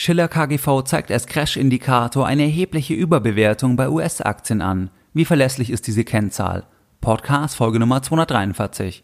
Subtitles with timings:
[0.00, 4.90] Schiller KGV zeigt als Crash-Indikator eine erhebliche Überbewertung bei US-Aktien an.
[5.12, 6.66] Wie verlässlich ist diese Kennzahl?
[7.00, 9.02] Podcast Folge Nummer 243.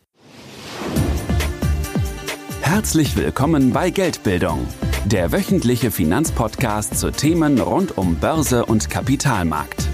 [2.60, 4.68] Herzlich willkommen bei Geldbildung,
[5.04, 9.88] der wöchentliche Finanzpodcast zu Themen rund um Börse und Kapitalmarkt.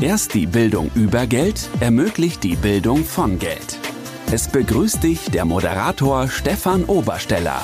[0.00, 3.80] Erst die Bildung über Geld ermöglicht die Bildung von Geld.
[4.30, 7.60] Es begrüßt dich der Moderator Stefan Obersteller.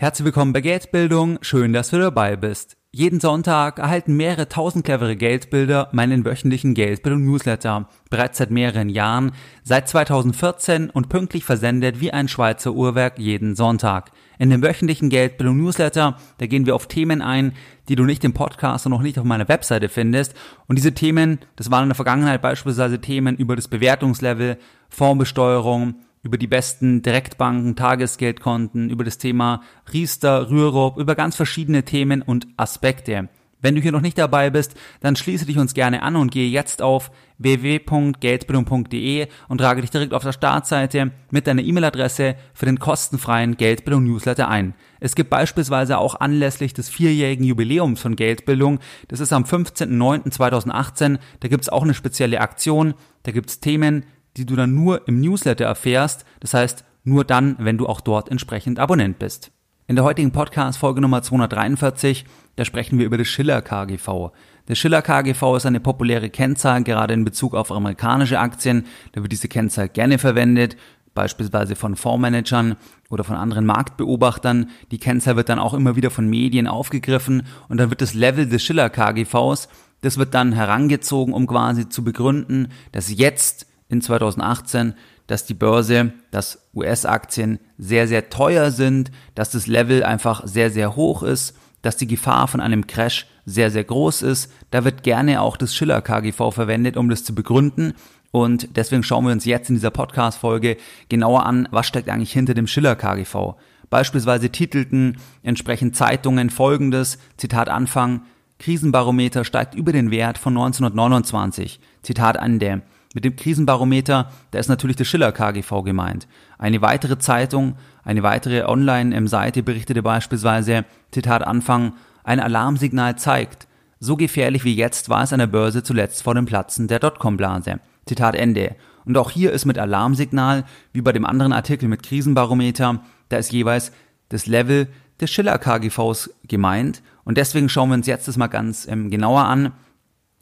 [0.00, 2.76] Herzlich willkommen bei Geldbildung, schön, dass du dabei bist.
[2.92, 7.88] Jeden Sonntag erhalten mehrere tausend clevere Geldbilder meinen wöchentlichen Geldbildung Newsletter.
[8.08, 9.32] Bereits seit mehreren Jahren,
[9.64, 14.12] seit 2014 und pünktlich versendet wie ein Schweizer Uhrwerk jeden Sonntag.
[14.38, 17.54] In dem wöchentlichen Geldbildung Newsletter, da gehen wir auf Themen ein,
[17.88, 20.32] die du nicht im Podcast und noch nicht auf meiner Webseite findest.
[20.68, 24.58] Und diese Themen, das waren in der Vergangenheit beispielsweise Themen über das Bewertungslevel,
[24.90, 32.22] Fondsbesteuerung, über die besten Direktbanken, Tagesgeldkonten, über das Thema Riester, Rürup, über ganz verschiedene Themen
[32.22, 33.28] und Aspekte.
[33.60, 36.48] Wenn du hier noch nicht dabei bist, dann schließe dich uns gerne an und gehe
[36.48, 42.78] jetzt auf www.geldbildung.de und trage dich direkt auf der Startseite mit deiner E-Mail-Adresse für den
[42.78, 44.74] kostenfreien Geldbildung Newsletter ein.
[45.00, 51.48] Es gibt beispielsweise auch anlässlich des vierjährigen Jubiläums von Geldbildung, das ist am 15.09.2018, da
[51.48, 54.04] gibt es auch eine spezielle Aktion, da gibt es Themen,
[54.36, 58.30] die du dann nur im Newsletter erfährst, das heißt nur dann, wenn du auch dort
[58.30, 59.50] entsprechend Abonnent bist.
[59.86, 62.26] In der heutigen Podcast-Folge Nummer 243,
[62.56, 64.32] da sprechen wir über das Schiller KGV.
[64.68, 68.84] Der Schiller KGV ist eine populäre Kennzahl, gerade in Bezug auf amerikanische Aktien.
[69.12, 70.76] Da wird diese Kennzahl gerne verwendet,
[71.14, 72.76] beispielsweise von Fondsmanagern
[73.08, 74.68] oder von anderen Marktbeobachtern.
[74.90, 78.46] Die Kennzahl wird dann auch immer wieder von Medien aufgegriffen und dann wird das Level
[78.46, 79.68] des Schiller KGVs,
[80.02, 84.94] das wird dann herangezogen, um quasi zu begründen, dass jetzt in 2018,
[85.26, 90.96] dass die Börse, dass US-Aktien sehr, sehr teuer sind, dass das Level einfach sehr, sehr
[90.96, 94.52] hoch ist, dass die Gefahr von einem Crash sehr, sehr groß ist.
[94.70, 97.94] Da wird gerne auch das Schiller KGV verwendet, um das zu begründen.
[98.30, 100.76] Und deswegen schauen wir uns jetzt in dieser Podcast-Folge
[101.08, 103.54] genauer an, was steckt eigentlich hinter dem Schiller KGV.
[103.90, 108.22] Beispielsweise titelten entsprechend Zeitungen folgendes, Zitat Anfang,
[108.58, 111.80] Krisenbarometer steigt über den Wert von 1929.
[112.02, 112.82] Zitat Ende.
[113.14, 116.28] Mit dem Krisenbarometer, da ist natürlich der Schiller KGV gemeint.
[116.58, 123.66] Eine weitere Zeitung, eine weitere Online-Seite berichtete beispielsweise, Zitat Anfang, ein Alarmsignal zeigt,
[124.00, 127.80] so gefährlich wie jetzt war es an der Börse zuletzt vor dem Platzen der Dotcom-Blase.
[128.06, 128.76] Zitat Ende.
[129.04, 133.52] Und auch hier ist mit Alarmsignal, wie bei dem anderen Artikel mit Krisenbarometer, da ist
[133.52, 133.90] jeweils
[134.28, 134.88] das Level
[135.20, 137.02] des Schiller KGVs gemeint.
[137.24, 139.72] Und deswegen schauen wir uns jetzt das mal ganz ähm, genauer an.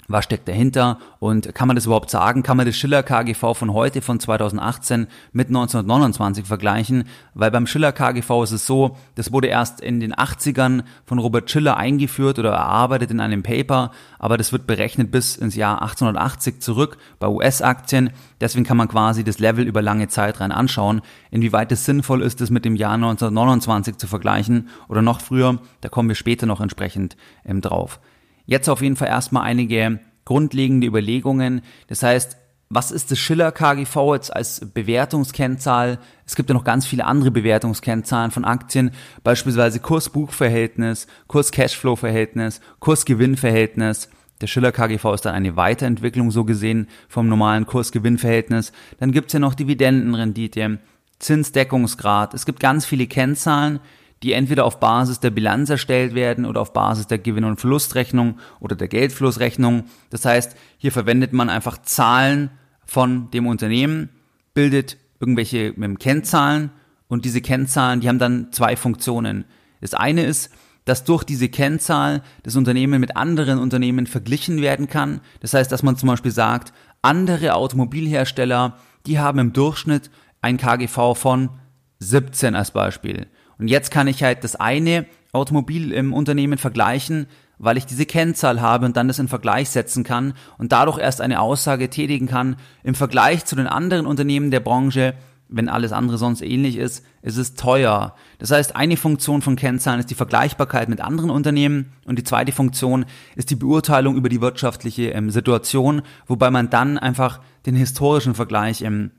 [0.08, 2.44] Was steckt dahinter und kann man das überhaupt sagen?
[2.44, 7.04] Kann man das Schiller KGV von heute, von 2018 mit 1929 vergleichen?
[7.34, 11.50] Weil beim Schiller KGV ist es so, das wurde erst in den 80ern von Robert
[11.50, 16.60] Schiller eingeführt oder erarbeitet in einem Paper, aber das wird berechnet bis ins Jahr 1880
[16.60, 18.10] zurück bei US-Aktien.
[18.40, 21.00] Deswegen kann man quasi das Level über lange Zeit rein anschauen.
[21.30, 25.88] Inwieweit es sinnvoll ist, es mit dem Jahr 1929 zu vergleichen oder noch früher, da
[25.88, 27.98] kommen wir später noch entsprechend ähm, drauf.
[28.46, 31.62] Jetzt auf jeden Fall erstmal einige grundlegende Überlegungen.
[31.88, 32.36] Das heißt,
[32.68, 35.98] was ist das Schiller KGV jetzt als Bewertungskennzahl?
[36.26, 38.90] Es gibt ja noch ganz viele andere Bewertungskennzahlen von Aktien,
[39.22, 44.08] beispielsweise Kurs-Buch-Verhältnis, Kurs-Cashflow-Verhältnis, Kurs-Gewinn-Verhältnis.
[44.40, 48.72] Der Schiller KGV ist dann eine Weiterentwicklung so gesehen vom normalen Kurs-Gewinn-Verhältnis.
[48.98, 50.78] Dann gibt's ja noch Dividendenrendite,
[51.20, 52.34] Zinsdeckungsgrad.
[52.34, 53.78] Es gibt ganz viele Kennzahlen,
[54.22, 58.38] die entweder auf Basis der Bilanz erstellt werden oder auf Basis der Gewinn- und Verlustrechnung
[58.60, 59.84] oder der Geldflussrechnung.
[60.10, 62.50] Das heißt, hier verwendet man einfach Zahlen
[62.84, 64.08] von dem Unternehmen,
[64.54, 66.70] bildet irgendwelche Kennzahlen
[67.08, 69.44] und diese Kennzahlen, die haben dann zwei Funktionen.
[69.80, 70.50] Das eine ist,
[70.86, 75.20] dass durch diese Kennzahl das Unternehmen mit anderen Unternehmen verglichen werden kann.
[75.40, 76.72] Das heißt, dass man zum Beispiel sagt,
[77.02, 80.10] andere Automobilhersteller, die haben im Durchschnitt
[80.42, 81.50] ein KGV von
[81.98, 83.26] 17 als Beispiel.
[83.58, 87.26] Und jetzt kann ich halt das eine Automobil im Unternehmen vergleichen,
[87.58, 91.20] weil ich diese Kennzahl habe und dann das in Vergleich setzen kann und dadurch erst
[91.20, 95.14] eine Aussage tätigen kann, im Vergleich zu den anderen Unternehmen der Branche,
[95.48, 98.14] wenn alles andere sonst ähnlich ist, ist es teuer.
[98.38, 102.52] Das heißt, eine Funktion von Kennzahlen ist die Vergleichbarkeit mit anderen Unternehmen und die zweite
[102.52, 108.34] Funktion ist die Beurteilung über die wirtschaftliche ähm, Situation, wobei man dann einfach den historischen
[108.34, 109.12] Vergleich ähm,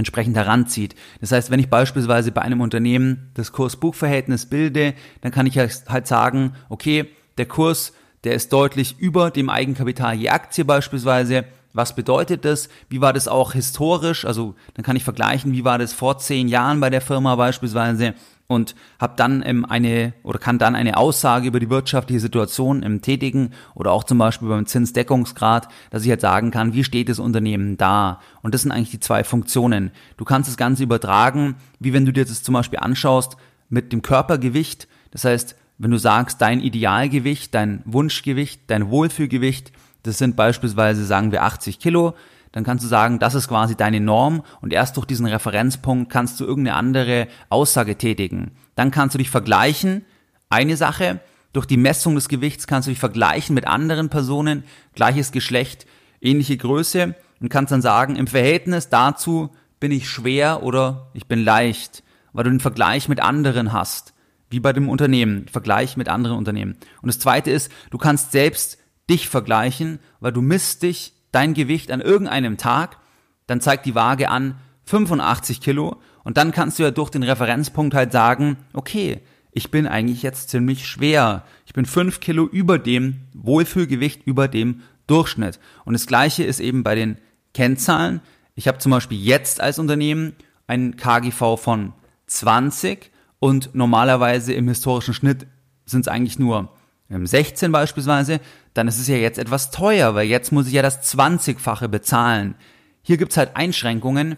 [0.00, 0.96] entsprechend heranzieht.
[1.20, 6.08] Das heißt, wenn ich beispielsweise bei einem Unternehmen das Kurs-Buch-Verhältnis bilde, dann kann ich halt
[6.08, 7.06] sagen, okay,
[7.38, 7.92] der Kurs,
[8.24, 11.44] der ist deutlich über dem Eigenkapital je Aktie beispielsweise.
[11.72, 12.68] Was bedeutet das?
[12.88, 14.24] Wie war das auch historisch?
[14.24, 18.14] Also dann kann ich vergleichen, wie war das vor zehn Jahren bei der Firma beispielsweise
[18.50, 23.00] und habe dann ähm, eine oder kann dann eine Aussage über die wirtschaftliche Situation ähm,
[23.00, 27.20] tätigen oder auch zum Beispiel beim Zinsdeckungsgrad, dass ich halt sagen kann, wie steht das
[27.20, 28.18] Unternehmen da?
[28.42, 29.92] Und das sind eigentlich die zwei Funktionen.
[30.16, 33.36] Du kannst das Ganze übertragen, wie wenn du dir das zum Beispiel anschaust
[33.68, 34.88] mit dem Körpergewicht.
[35.12, 39.70] Das heißt, wenn du sagst, dein Idealgewicht, dein Wunschgewicht, dein Wohlfühlgewicht,
[40.02, 42.14] das sind beispielsweise, sagen wir, 80 Kilo,
[42.52, 46.40] dann kannst du sagen, das ist quasi deine Norm und erst durch diesen Referenzpunkt kannst
[46.40, 48.52] du irgendeine andere Aussage tätigen.
[48.74, 50.04] Dann kannst du dich vergleichen,
[50.48, 51.20] eine Sache,
[51.52, 54.64] durch die Messung des Gewichts kannst du dich vergleichen mit anderen Personen,
[54.94, 55.86] gleiches Geschlecht,
[56.20, 59.50] ähnliche Größe und kannst dann sagen, im Verhältnis dazu
[59.80, 62.02] bin ich schwer oder ich bin leicht,
[62.32, 64.14] weil du den Vergleich mit anderen hast,
[64.50, 66.76] wie bei dem Unternehmen, Vergleich mit anderen Unternehmen.
[67.00, 71.90] Und das zweite ist, du kannst selbst dich vergleichen, weil du misst dich dein Gewicht
[71.90, 72.98] an irgendeinem Tag,
[73.46, 77.94] dann zeigt die Waage an 85 Kilo und dann kannst du ja durch den Referenzpunkt
[77.94, 79.20] halt sagen, okay,
[79.52, 81.44] ich bin eigentlich jetzt ziemlich schwer.
[81.66, 85.58] Ich bin 5 Kilo über dem Wohlfühlgewicht, über dem Durchschnitt.
[85.84, 87.18] Und das gleiche ist eben bei den
[87.52, 88.20] Kennzahlen.
[88.54, 90.34] Ich habe zum Beispiel jetzt als Unternehmen
[90.66, 91.92] einen KGV von
[92.26, 93.10] 20
[93.40, 95.46] und normalerweise im historischen Schnitt
[95.84, 96.72] sind es eigentlich nur
[97.08, 98.40] 16 beispielsweise,
[98.74, 102.54] dann ist es ja jetzt etwas teuer, weil jetzt muss ich ja das 20-fache bezahlen.
[103.02, 104.36] Hier gibt's halt Einschränkungen,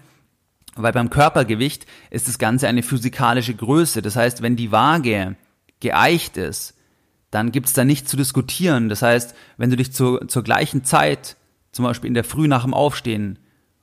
[0.74, 4.00] weil beim Körpergewicht ist das Ganze eine physikalische Größe.
[4.00, 5.36] Das heißt, wenn die Waage
[5.80, 6.74] geeicht ist,
[7.30, 8.88] dann gibt's da nichts zu diskutieren.
[8.88, 11.36] Das heißt, wenn du dich zu, zur gleichen Zeit,
[11.72, 13.38] zum Beispiel in der Früh nach dem Aufstehen,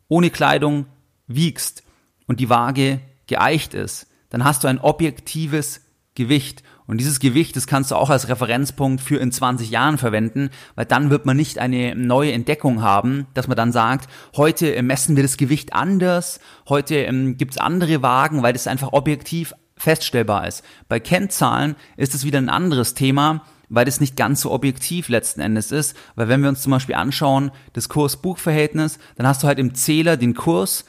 [0.07, 0.85] ohne Kleidung
[1.27, 1.83] wiegst
[2.27, 5.81] und die Waage geeicht ist, dann hast du ein objektives
[6.15, 6.63] Gewicht.
[6.89, 10.85] Und dieses Gewicht, das kannst du auch als Referenzpunkt für in 20 Jahren verwenden, weil
[10.85, 15.15] dann wird man nicht eine neue Entdeckung haben, dass man dann sagt, heute äh, messen
[15.15, 20.63] wir das Gewicht anders, heute ähm, gibt's andere Wagen, weil das einfach objektiv feststellbar ist.
[20.87, 25.41] Bei Kennzahlen ist es wieder ein anderes Thema, weil das nicht ganz so objektiv letzten
[25.41, 29.59] Endes ist, weil wenn wir uns zum Beispiel anschauen, das Kurs-Buch-Verhältnis, dann hast du halt
[29.59, 30.85] im Zähler den Kurs,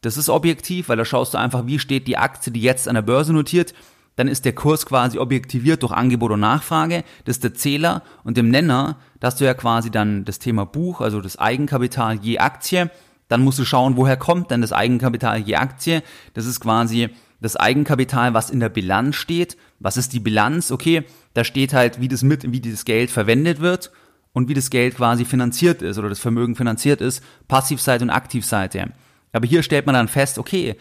[0.00, 2.96] das ist objektiv, weil da schaust du einfach, wie steht die Aktie, die jetzt an
[2.96, 3.74] der Börse notiert,
[4.16, 7.04] dann ist der Kurs quasi objektiviert durch Angebot und Nachfrage.
[7.24, 10.64] Das ist der Zähler und im Nenner, da hast du ja quasi dann das Thema
[10.64, 12.90] Buch, also das Eigenkapital je Aktie.
[13.28, 16.02] Dann musst du schauen, woher kommt denn das Eigenkapital je Aktie.
[16.34, 17.10] Das ist quasi
[17.40, 19.56] das Eigenkapital, was in der Bilanz steht.
[19.78, 20.70] Was ist die Bilanz?
[20.70, 21.04] Okay,
[21.34, 23.92] da steht halt, wie das mit, wie dieses Geld verwendet wird
[24.32, 28.92] und wie das Geld quasi finanziert ist oder das Vermögen finanziert ist, Passivseite und Aktivseite.
[29.32, 30.76] Aber hier stellt man dann fest, okay,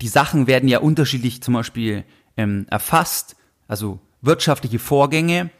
[0.00, 2.04] die Sachen werden ja unterschiedlich zum Beispiel
[2.36, 3.36] ähm, erfasst,
[3.68, 5.50] also wirtschaftliche Vorgänge,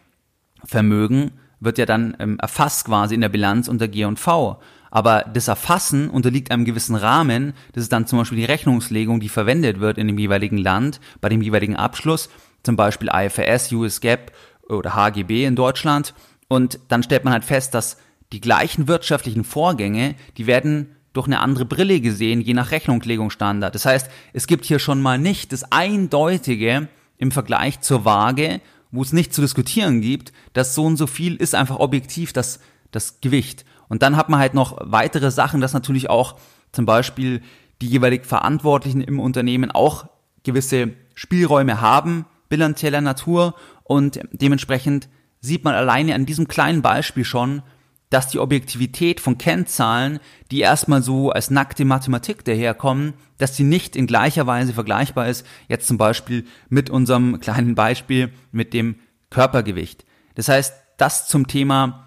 [0.65, 4.61] Vermögen wird ja dann ähm, erfasst quasi in der Bilanz unter G&V.
[4.91, 7.55] Aber das Erfassen unterliegt einem gewissen Rahmen.
[7.73, 11.29] Das ist dann zum Beispiel die Rechnungslegung, die verwendet wird in dem jeweiligen Land bei
[11.29, 12.31] dem jeweiligen Abschluss,
[12.63, 14.33] zum Beispiel IFRS, US GAAP
[14.69, 16.15] oder HGB in Deutschland.
[16.49, 17.99] Und dann stellt man halt fest, dass
[18.33, 23.75] die gleichen wirtschaftlichen Vorgänge, die werden durch eine andere Brille gesehen, je nach Rechnungslegungsstandard.
[23.75, 28.61] Das heißt, es gibt hier schon mal nicht das Eindeutige im Vergleich zur Waage,
[28.91, 32.61] wo es nicht zu diskutieren gibt, dass so und so viel ist einfach objektiv das,
[32.91, 33.65] das Gewicht.
[33.89, 36.37] Und dann hat man halt noch weitere Sachen, dass natürlich auch
[36.73, 37.43] zum Beispiel
[37.81, 40.07] die jeweilig Verantwortlichen im Unternehmen auch
[40.43, 43.55] gewisse Spielräume haben, bilanzieller Natur
[43.85, 45.09] und dementsprechend
[45.41, 47.63] sieht man alleine an diesem kleinen Beispiel schon,
[48.11, 50.21] dass die Objektivität von Kennzahlen,
[50.51, 55.45] die erstmal so als nackte Mathematik daherkommen, dass die nicht in gleicher Weise vergleichbar ist,
[55.69, 58.97] jetzt zum Beispiel mit unserem kleinen Beispiel mit dem
[59.31, 60.05] Körpergewicht.
[60.35, 62.07] Das heißt, das zum Thema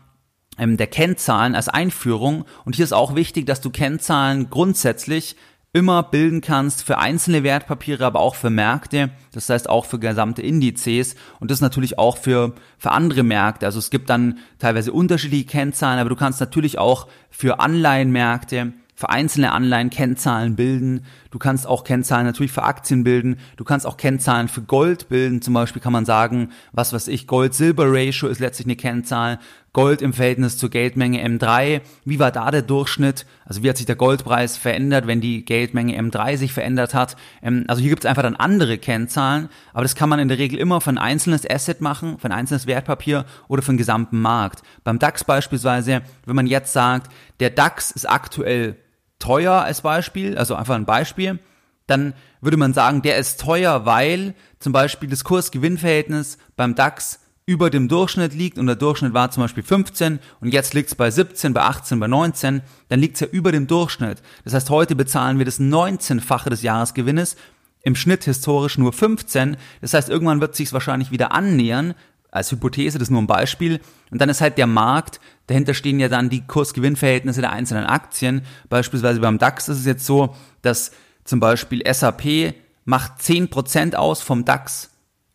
[0.57, 2.45] ähm, der Kennzahlen als Einführung.
[2.65, 5.35] Und hier ist auch wichtig, dass du Kennzahlen grundsätzlich
[5.71, 10.41] immer bilden kannst für einzelne Wertpapiere, aber auch für Märkte, das heißt auch für gesamte
[10.41, 13.65] Indizes und das natürlich auch für, für andere Märkte.
[13.65, 19.09] Also es gibt dann teilweise unterschiedliche Kennzahlen, aber du kannst natürlich auch für Anleihenmärkte für
[19.09, 21.05] einzelne Anleihen Kennzahlen bilden.
[21.31, 23.37] Du kannst auch Kennzahlen natürlich für Aktien bilden.
[23.55, 25.41] Du kannst auch Kennzahlen für Gold bilden.
[25.41, 29.39] Zum Beispiel kann man sagen, was weiß ich, Gold-Silber-Ratio ist letztlich eine Kennzahl.
[29.71, 31.81] Gold im Verhältnis zur Geldmenge M3.
[32.03, 33.27] Wie war da der Durchschnitt?
[33.45, 37.15] Also wie hat sich der Goldpreis verändert, wenn die Geldmenge M3 sich verändert hat?
[37.43, 40.39] Ähm, also hier gibt es einfach dann andere Kennzahlen, aber das kann man in der
[40.39, 44.19] Regel immer für ein einzelnes Asset machen, für ein einzelnes Wertpapier oder für den gesamten
[44.19, 44.63] Markt.
[44.83, 48.75] Beim DAX beispielsweise, wenn man jetzt sagt, der DAX ist aktuell
[49.19, 51.39] teuer als Beispiel, also einfach ein Beispiel,
[51.87, 57.71] dann würde man sagen, der ist teuer, weil zum Beispiel das Kurs-Gewinn-Verhältnis beim DAX über
[57.71, 61.09] dem Durchschnitt liegt und der Durchschnitt war zum Beispiel 15 und jetzt liegt es bei
[61.09, 64.21] 17, bei 18, bei 19, dann liegt es ja über dem Durchschnitt.
[64.43, 67.35] Das heißt, heute bezahlen wir das 19-fache des Jahresgewinnes
[67.81, 69.57] im Schnitt historisch nur 15.
[69.81, 71.95] Das heißt, irgendwann wird sich wahrscheinlich wieder annähern,
[72.31, 73.79] als Hypothese, das ist nur ein Beispiel.
[74.11, 78.43] Und dann ist halt der Markt, dahinter stehen ja dann die Kurs-Gewinn-Verhältnisse der einzelnen Aktien.
[78.69, 80.91] Beispielsweise beim DAX ist es jetzt so, dass
[81.23, 82.55] zum Beispiel SAP
[82.85, 84.91] macht 10% aus vom DAX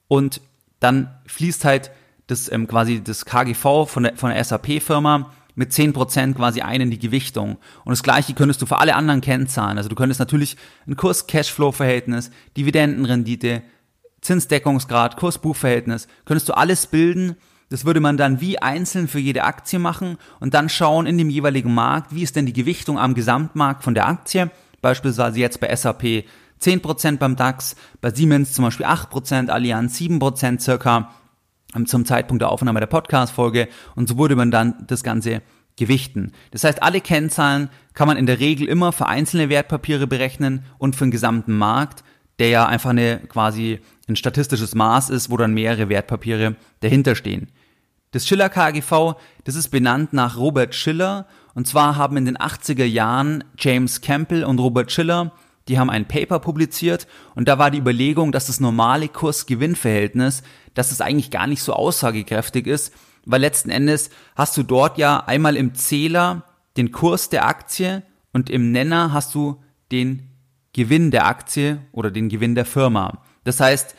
[0.09, 0.41] und
[0.81, 1.91] dann fließt halt
[2.27, 6.91] das ähm, quasi das KGV von der, von der SAP-Firma mit 10% quasi ein in
[6.91, 7.59] die Gewichtung.
[7.85, 9.79] Und das gleiche könntest du für alle anderen Kennzahlen.
[9.79, 13.63] Also du könntest natürlich ein Kurs-Cashflow-Verhältnis, Dividendenrendite,
[14.25, 17.37] Zinsdeckungsgrad, Kurs-Buchverhältnis, könntest du alles bilden.
[17.69, 21.31] Das würde man dann wie einzeln für jede Aktie machen und dann schauen in dem
[21.31, 24.51] jeweiligen Markt, wie ist denn die Gewichtung am Gesamtmarkt von der Aktie.
[24.81, 26.25] Beispielsweise jetzt bei SAP
[26.61, 31.11] 10% beim DAX, bei Siemens zum Beispiel 8%, Allianz 7% circa
[31.87, 35.43] zum Zeitpunkt der Aufnahme der Podcast-Folge und so würde man dann das Ganze
[35.77, 36.33] gewichten.
[36.53, 40.95] Das heißt, alle Kennzahlen kann man in der Regel immer für einzelne Wertpapiere berechnen und
[40.95, 42.05] für den gesamten Markt,
[42.39, 47.49] der ja einfach eine quasi ein statistisches Maß ist, wo dann mehrere Wertpapiere dahinter stehen.
[48.11, 49.15] Das Schiller KGV,
[49.45, 54.45] das ist benannt nach Robert Schiller und zwar haben in den 80er Jahren James Campbell
[54.45, 55.33] und Robert Schiller
[55.69, 60.43] die haben ein Paper publiziert und da war die Überlegung, dass das normale Kurs-Gewinn-Verhältnis,
[60.75, 62.93] dass es eigentlich gar nicht so aussagekräftig ist,
[63.25, 66.43] weil letzten Endes hast du dort ja einmal im Zähler
[66.77, 70.34] den Kurs der Aktie und im Nenner hast du den
[70.75, 73.23] Gewinn der Aktie oder den Gewinn der Firma.
[73.45, 73.95] Das heißt,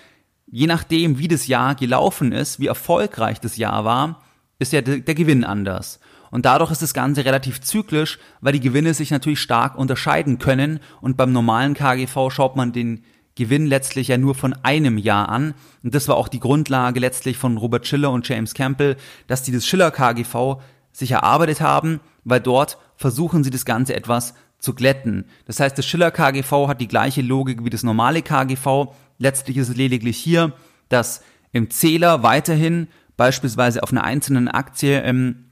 [0.45, 4.21] je nachdem, wie das Jahr gelaufen ist, wie erfolgreich das Jahr war,
[4.59, 5.99] ist ja der, Gewinn anders.
[6.31, 10.79] Und dadurch ist das Ganze relativ zyklisch, weil die Gewinne sich natürlich stark unterscheiden können.
[11.01, 13.03] Und beim normalen KGV schaut man den
[13.35, 15.53] Gewinn letztlich ja nur von einem Jahr an.
[15.83, 19.51] Und das war auch die Grundlage letztlich von Robert Schiller und James Campbell, dass die
[19.51, 20.57] das Schiller KGV
[20.91, 25.25] sich erarbeitet haben, weil dort versuchen sie das Ganze etwas zu glätten.
[25.45, 28.93] Das heißt, das Schiller KGV hat die gleiche Logik wie das normale KGV.
[29.17, 30.53] Letztlich ist es lediglich hier,
[30.89, 35.45] dass im Zähler weiterhin beispielsweise auf einer einzelnen Aktie ähm,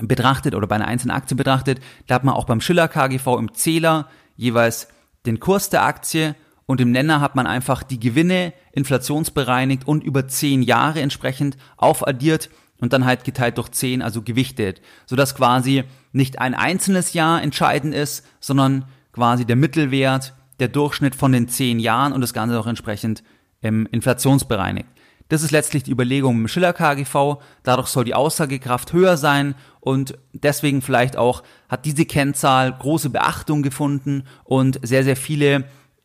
[0.00, 3.54] betrachtet oder bei einer einzelnen Aktie betrachtet, da hat man auch beim Schiller KGV im
[3.54, 4.88] Zähler jeweils
[5.26, 6.36] den Kurs der Aktie
[6.66, 12.50] und im Nenner hat man einfach die Gewinne inflationsbereinigt und über zehn Jahre entsprechend aufaddiert
[12.80, 17.94] und dann halt geteilt durch zehn, also gewichtet, sodass quasi nicht ein einzelnes Jahr entscheidend
[17.94, 22.66] ist, sondern quasi der Mittelwert, der Durchschnitt von den zehn Jahren und das Ganze auch
[22.66, 23.22] entsprechend
[23.62, 24.88] ähm, inflationsbereinigt.
[25.28, 27.36] Das ist letztlich die Überlegung im Schiller KGV.
[27.62, 33.62] Dadurch soll die Aussagekraft höher sein und deswegen vielleicht auch hat diese Kennzahl große Beachtung
[33.62, 35.64] gefunden und sehr, sehr viele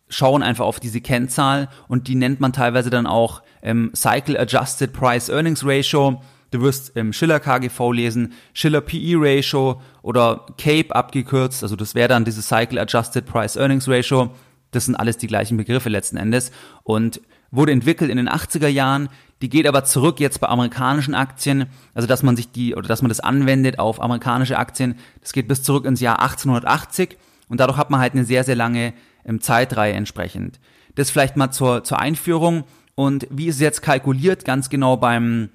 [0.10, 4.94] schauen einfach auf diese Kennzahl und die nennt man teilweise dann auch ähm, Cycle Adjusted
[4.94, 6.22] Price Earnings Ratio.
[6.53, 12.10] Du wirst im Schiller KGV lesen, Schiller PE Ratio oder CAPE abgekürzt, also das wäre
[12.10, 14.36] dann diese Cycle Adjusted Price Earnings Ratio.
[14.69, 16.51] Das sind alles die gleichen Begriffe letzten Endes
[16.83, 19.10] und wurde entwickelt in den 80er Jahren,
[19.41, 23.01] die geht aber zurück jetzt bei amerikanischen Aktien, also dass man sich die oder dass
[23.01, 27.17] man das anwendet auf amerikanische Aktien, das geht bis zurück ins Jahr 1880
[27.50, 28.93] und dadurch hat man halt eine sehr, sehr lange
[29.25, 30.60] ähm, Zeitreihe entsprechend.
[30.93, 35.50] Das vielleicht mal zur, zur Einführung und wie ist es jetzt kalkuliert, ganz genau beim,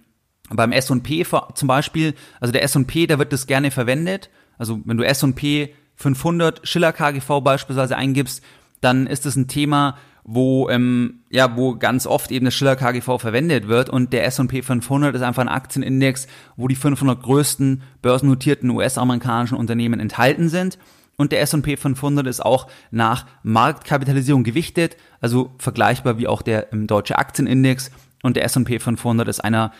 [0.51, 1.25] beim S&P
[1.55, 6.67] zum Beispiel, also der S&P, da wird das gerne verwendet, also wenn du S&P 500
[6.67, 8.43] Schiller KGV beispielsweise eingibst,
[8.81, 9.97] dann ist es ein Thema,
[10.31, 14.63] wo ähm, ja wo ganz oft eben das Schiller KGV verwendet wird und der S&P
[14.63, 16.27] 500 ist einfach ein Aktienindex,
[16.57, 20.79] wo die 500 größten börsennotierten US-amerikanischen Unternehmen enthalten sind.
[21.17, 26.87] Und der S&P 500 ist auch nach Marktkapitalisierung gewichtet, also vergleichbar wie auch der ähm,
[26.87, 27.91] deutsche Aktienindex.
[28.23, 29.73] Und der S&P 500 ist einer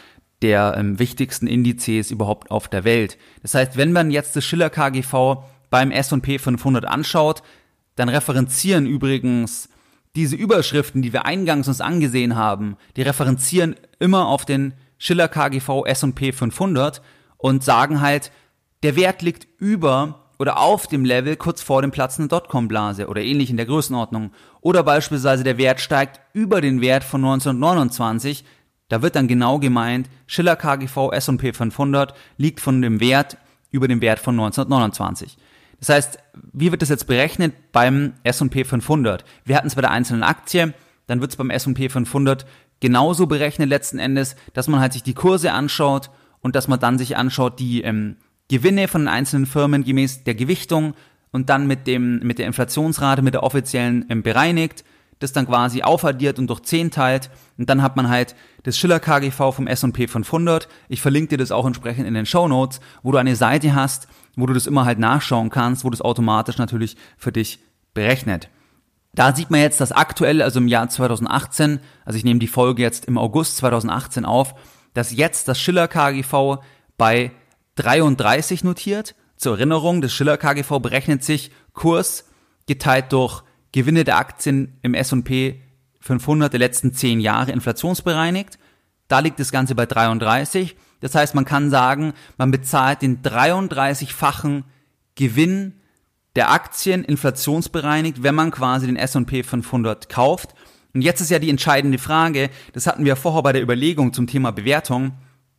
[0.43, 3.19] der ähm, wichtigsten Indizes überhaupt auf der Welt.
[3.43, 7.43] Das heißt, wenn man jetzt das Schiller KGV beim S&P 500 anschaut,
[7.97, 9.69] dann referenzieren übrigens
[10.15, 15.85] diese Überschriften, die wir eingangs uns angesehen haben, die referenzieren immer auf den Schiller KGV
[15.87, 17.03] S&P 500
[17.37, 18.33] und sagen halt,
[18.83, 23.51] der Wert liegt über oder auf dem Level kurz vor dem platzenden Dotcom-Blase oder ähnlich
[23.51, 24.33] in der Größenordnung.
[24.61, 28.45] Oder beispielsweise der Wert steigt über den Wert von 1929.
[28.89, 33.37] Da wird dann genau gemeint, Schiller KGV S&P 500 liegt von dem Wert
[33.71, 35.37] über dem Wert von 1929.
[35.79, 36.19] Das heißt,
[36.53, 39.25] wie wird das jetzt berechnet beim S&P 500?
[39.45, 40.75] Wir hatten es bei der einzelnen Aktie,
[41.07, 42.47] dann wird es beim S&P 500
[42.81, 46.99] genauso berechnet letzten Endes, dass man halt sich die Kurse anschaut und dass man dann
[46.99, 48.17] sich anschaut die ähm,
[48.49, 50.95] Gewinne von den einzelnen Firmen gemäß der Gewichtung
[51.33, 54.85] und dann mit dem mit der Inflationsrate mit der offiziellen ähm, bereinigt
[55.19, 59.01] das dann quasi aufaddiert und durch 10 teilt und dann hat man halt das Schiller
[59.01, 60.69] KGV vom S&P 500.
[60.89, 64.09] Ich verlinke dir das auch entsprechend in den Show Notes, wo du eine Seite hast,
[64.37, 67.61] wo du das immer halt nachschauen kannst, wo das automatisch natürlich für dich
[67.95, 68.49] berechnet.
[69.15, 72.83] Da sieht man jetzt, dass aktuell, also im Jahr 2018, also ich nehme die Folge
[72.83, 74.55] jetzt im August 2018 auf,
[74.95, 76.59] dass jetzt das Schiller KGV
[76.97, 77.33] bei
[77.77, 79.15] 33 notiert.
[79.37, 82.27] Zur Erinnerung, das Schiller KGV berechnet sich Kurs
[82.67, 85.61] geteilt durch Gewinne der Aktien im S&P
[86.01, 88.59] 500 der letzten 10 Jahre inflationsbereinigt.
[89.09, 90.77] Da liegt das Ganze bei 33.
[91.01, 94.65] Das heißt, man kann sagen, man bezahlt den 33-fachen
[95.15, 95.75] Gewinn
[96.37, 100.55] der Aktien inflationsbereinigt, wenn man quasi den S&P 500 kauft.
[100.95, 104.27] Und jetzt ist ja die entscheidende Frage, das hatten wir vorher bei der Überlegung zum
[104.27, 105.13] Thema Bewertung.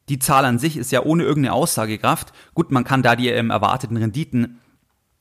[0.09, 2.33] Die Zahl an sich ist ja ohne irgendeine Aussagekraft.
[2.53, 4.59] Gut, man kann da die ähm, erwarteten Renditen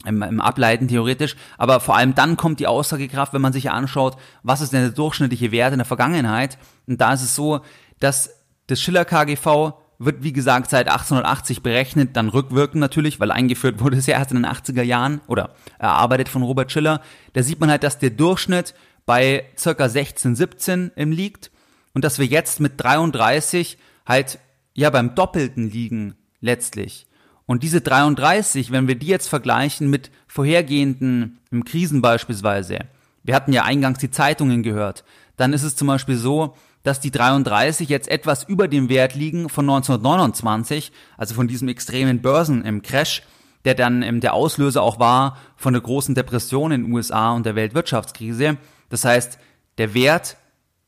[0.04, 4.16] im, im Ableiten theoretisch, aber vor allem dann kommt die Aussagekraft, wenn man sich anschaut,
[4.42, 6.58] was ist denn der durchschnittliche Wert in der Vergangenheit.
[6.86, 7.60] Und da ist es so,
[7.98, 8.30] dass
[8.68, 13.96] das Schiller KGV wird wie gesagt seit 1880 berechnet, dann rückwirkend natürlich, weil eingeführt wurde
[13.96, 17.00] es ja erst in den 80er Jahren oder erarbeitet von Robert Schiller.
[17.32, 18.74] Da sieht man halt, dass der Durchschnitt
[19.06, 21.50] bei circa 16, 17 liegt
[21.94, 24.38] und dass wir jetzt mit 33 halt
[24.74, 27.07] ja beim Doppelten liegen letztlich.
[27.48, 32.80] Und diese 33, wenn wir die jetzt vergleichen mit vorhergehenden Krisen beispielsweise,
[33.24, 35.02] wir hatten ja eingangs die Zeitungen gehört,
[35.38, 39.48] dann ist es zum Beispiel so, dass die 33 jetzt etwas über dem Wert liegen
[39.48, 43.22] von 1929, also von diesem extremen Börsen im Crash,
[43.64, 47.46] der dann ähm, der Auslöser auch war von der großen Depression in den USA und
[47.46, 48.58] der Weltwirtschaftskrise.
[48.90, 49.38] Das heißt,
[49.78, 50.36] der Wert,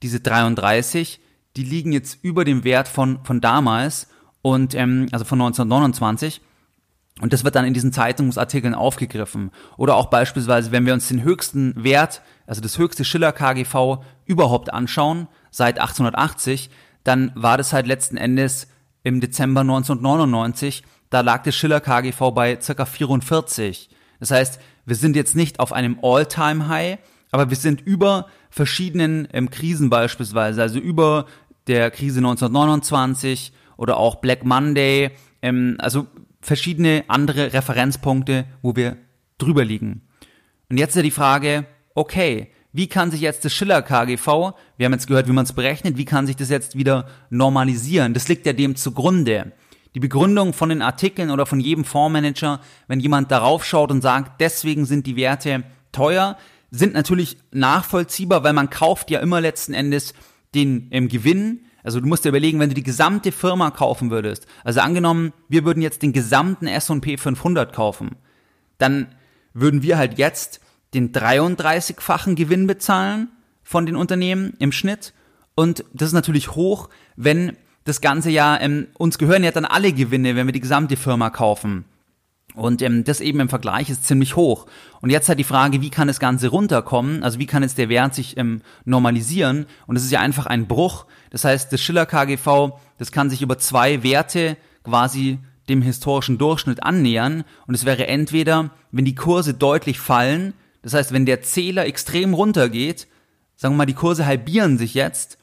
[0.02, 1.20] diese 33,
[1.56, 4.08] die liegen jetzt über dem Wert von, von damals
[4.42, 6.42] und ähm, also von 1929.
[7.20, 9.50] Und das wird dann in diesen Zeitungsartikeln aufgegriffen.
[9.76, 14.72] Oder auch beispielsweise, wenn wir uns den höchsten Wert, also das höchste Schiller KGV überhaupt
[14.72, 16.70] anschauen, seit 1880,
[17.04, 18.68] dann war das halt letzten Endes
[19.02, 22.84] im Dezember 1999, da lag das Schiller KGV bei ca.
[22.84, 23.90] 44.
[24.20, 26.98] Das heißt, wir sind jetzt nicht auf einem All-Time-High,
[27.32, 31.26] aber wir sind über verschiedenen ähm, Krisen beispielsweise, also über
[31.66, 35.10] der Krise 1929 oder auch Black Monday,
[35.42, 36.06] ähm, also
[36.40, 38.96] verschiedene andere Referenzpunkte, wo wir
[39.38, 40.02] drüber liegen.
[40.68, 44.92] Und jetzt ist die Frage, okay, wie kann sich jetzt das Schiller KGV, wir haben
[44.92, 48.14] jetzt gehört, wie man es berechnet, wie kann sich das jetzt wieder normalisieren?
[48.14, 49.52] Das liegt ja dem zugrunde.
[49.96, 54.40] Die Begründung von den Artikeln oder von jedem Fondsmanager, wenn jemand darauf schaut und sagt,
[54.40, 56.38] deswegen sind die Werte teuer,
[56.70, 60.14] sind natürlich nachvollziehbar, weil man kauft ja immer letzten Endes
[60.54, 61.64] den im Gewinn.
[61.82, 64.46] Also du musst dir überlegen, wenn du die gesamte Firma kaufen würdest.
[64.64, 68.16] Also angenommen, wir würden jetzt den gesamten S&P 500 kaufen,
[68.78, 69.08] dann
[69.54, 70.60] würden wir halt jetzt
[70.94, 73.28] den 33-fachen Gewinn bezahlen
[73.62, 75.12] von den Unternehmen im Schnitt.
[75.54, 79.92] Und das ist natürlich hoch, wenn das Ganze ja, ähm, uns gehören ja dann alle
[79.92, 81.84] Gewinne, wenn wir die gesamte Firma kaufen.
[82.54, 84.66] Und ähm, das eben im Vergleich ist ziemlich hoch.
[85.00, 87.22] Und jetzt halt die Frage, wie kann das Ganze runterkommen?
[87.22, 89.66] Also wie kann jetzt der Wert sich ähm, normalisieren?
[89.86, 91.06] Und das ist ja einfach ein Bruch.
[91.30, 95.38] Das heißt, das Schiller KGV, das kann sich über zwei Werte quasi
[95.68, 97.44] dem historischen Durchschnitt annähern.
[97.66, 102.34] Und es wäre entweder, wenn die Kurse deutlich fallen, das heißt, wenn der Zähler extrem
[102.34, 103.06] runtergeht,
[103.56, 105.38] sagen wir mal, die Kurse halbieren sich jetzt,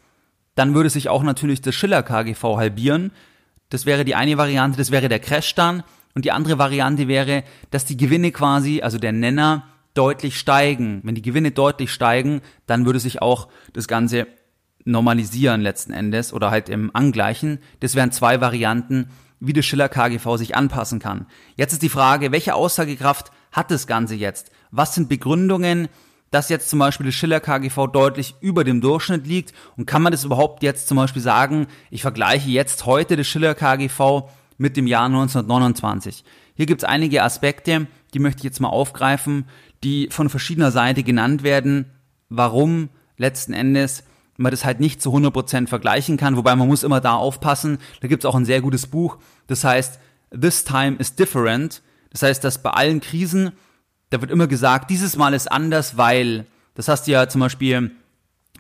[0.56, 3.12] dann würde sich auch natürlich das Schiller KGV halbieren.
[3.70, 5.84] Das wäre die eine Variante, das wäre der Crash dann.
[6.16, 11.02] Und die andere Variante wäre, dass die Gewinne quasi, also der Nenner, deutlich steigen.
[11.04, 14.28] Wenn die Gewinne deutlich steigen, dann würde sich auch das Ganze
[14.88, 17.60] normalisieren letzten Endes oder halt im Angleichen.
[17.80, 21.28] Das wären zwei Varianten, wie das Schiller KGV sich anpassen kann.
[21.56, 24.52] Jetzt ist die Frage, welche Aussagekraft hat das Ganze jetzt?
[24.72, 25.88] Was sind Begründungen,
[26.32, 29.54] dass jetzt zum Beispiel das Schiller KGV deutlich über dem Durchschnitt liegt?
[29.76, 33.56] Und kann man das überhaupt jetzt zum Beispiel sagen, ich vergleiche jetzt heute das Schiller
[33.56, 36.24] KGV mit dem Jahr 1929?
[36.56, 39.46] Hier gibt es einige Aspekte, die möchte ich jetzt mal aufgreifen,
[39.84, 41.92] die von verschiedener Seite genannt werden,
[42.30, 44.04] warum letzten Endes
[44.38, 47.80] man das halt nicht zu 100% vergleichen kann, wobei man muss immer da aufpassen.
[48.02, 51.82] Da gibt es auch ein sehr gutes Buch, das heißt This Time is Different.
[52.12, 53.52] Das heißt, dass bei allen Krisen
[54.10, 56.46] da wird immer gesagt, dieses Mal ist anders, weil,
[56.76, 57.92] das hast du ja zum Beispiel,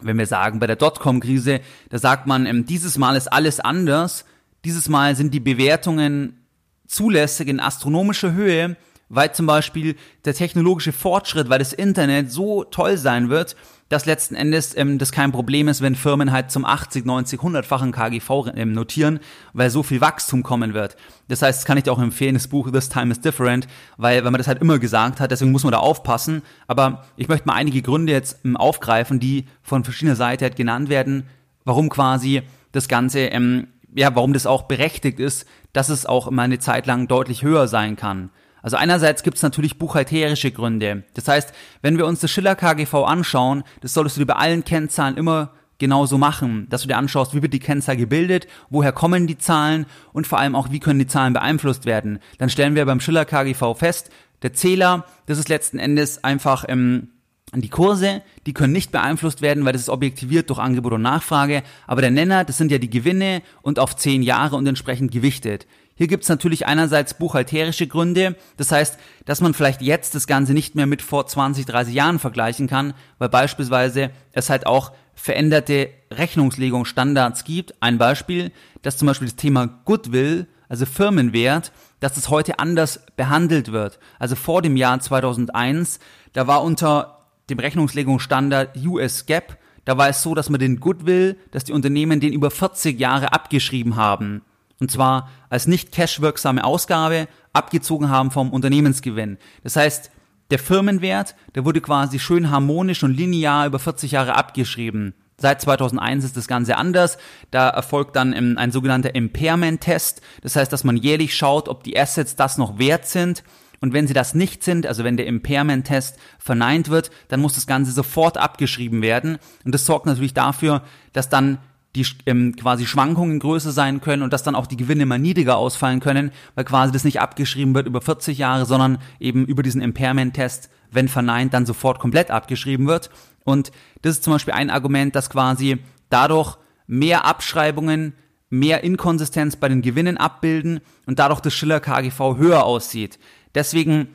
[0.01, 4.25] wenn wir sagen, bei der Dotcom-Krise, da sagt man, ähm, dieses Mal ist alles anders,
[4.65, 6.45] dieses Mal sind die Bewertungen
[6.85, 8.75] zulässig in astronomischer Höhe,
[9.09, 13.55] weil zum Beispiel der technologische Fortschritt, weil das Internet so toll sein wird,
[13.89, 17.91] dass letzten Endes ähm, das kein Problem ist, wenn Firmen halt zum 80, 90, 100-fachen
[17.91, 19.19] KGV ähm, notieren,
[19.53, 20.97] weil so viel Wachstum kommen wird.
[21.29, 24.23] Das heißt, das kann ich dir auch empfehlen, das Buch This Time is Different, weil,
[24.23, 26.41] weil man das halt immer gesagt hat, deswegen muss man da aufpassen.
[26.67, 30.89] Aber ich möchte mal einige Gründe jetzt ähm, aufgreifen, die von verschiedener Seite halt genannt
[30.89, 31.23] werden,
[31.63, 32.41] warum quasi
[32.73, 36.87] das Ganze, ähm, ja, warum das auch berechtigt ist, dass es auch immer eine Zeit
[36.87, 38.31] lang deutlich höher sein kann.
[38.67, 41.05] Also einerseits gibt es natürlich buchhalterische Gründe.
[41.13, 44.65] Das heißt, wenn wir uns das Schiller KGV anschauen, das solltest du dir bei allen
[44.65, 49.25] Kennzahlen immer genauso machen, dass du dir anschaust, wie wird die Kennzahl gebildet, woher kommen
[49.25, 52.19] die Zahlen und vor allem auch, wie können die Zahlen beeinflusst werden.
[52.39, 54.09] Dann stellen wir beim Schiller KGV fest,
[54.41, 57.11] der Zähler, das ist letzten Endes einfach ähm,
[57.53, 61.63] die Kurse, die können nicht beeinflusst werden, weil das ist objektiviert durch Angebot und Nachfrage.
[61.85, 65.67] Aber der Nenner, das sind ja die Gewinne und auf zehn Jahre und entsprechend gewichtet.
[65.97, 70.75] Hier gibt's natürlich einerseits buchhalterische Gründe, das heißt, dass man vielleicht jetzt das Ganze nicht
[70.75, 77.43] mehr mit vor 20, 30 Jahren vergleichen kann, weil beispielsweise es halt auch veränderte Rechnungslegungsstandards
[77.43, 77.73] gibt.
[77.81, 78.51] Ein Beispiel,
[78.83, 83.97] dass zum Beispiel das Thema Goodwill, also Firmenwert, dass es heute anders behandelt wird.
[84.19, 85.99] Also vor dem Jahr 2001,
[86.33, 91.37] da war unter dem Rechnungslegungsstandard US GAAP, da war es so, dass man den Goodwill,
[91.49, 94.43] dass die Unternehmen den über 40 Jahre abgeschrieben haben.
[94.79, 99.37] Und zwar als nicht cashwirksame Ausgabe abgezogen haben vom Unternehmensgewinn.
[99.63, 100.11] Das heißt,
[100.51, 105.13] der Firmenwert, der wurde quasi schön harmonisch und linear über 40 Jahre abgeschrieben.
[105.39, 107.17] Seit 2001 ist das Ganze anders.
[107.51, 110.21] Da erfolgt dann ein sogenannter Impairment-Test.
[110.41, 113.43] Das heißt, dass man jährlich schaut, ob die Assets das noch wert sind
[113.79, 117.67] und wenn sie das nicht sind, also wenn der Impairment-Test verneint wird, dann muss das
[117.67, 119.37] Ganze sofort abgeschrieben werden.
[119.65, 121.59] Und das sorgt natürlich dafür, dass dann
[121.97, 125.57] die ähm, quasi Schwankungen größer sein können und dass dann auch die Gewinne mal niedriger
[125.57, 129.81] ausfallen können, weil quasi das nicht abgeschrieben wird über 40 Jahre, sondern eben über diesen
[129.81, 133.09] Impairment-Test, wenn verneint, dann sofort komplett abgeschrieben wird.
[133.43, 135.77] Und das ist zum Beispiel ein Argument, dass quasi
[136.09, 138.13] dadurch mehr Abschreibungen,
[138.49, 143.19] mehr Inkonsistenz bei den Gewinnen abbilden und dadurch das Schiller KGV höher aussieht.
[143.55, 144.09] Deswegen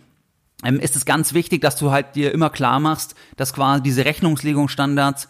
[0.65, 4.05] ähm, ist es ganz wichtig, dass du halt dir immer klar machst, dass quasi diese
[4.05, 5.29] Rechnungslegungsstandards